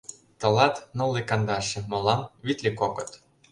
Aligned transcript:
Тылат— 0.39 0.75
нылле 0.97 1.21
кандаше, 1.29 1.79
мылам— 1.91 2.21
витле 2.45 2.71
кокыт. 2.79 3.11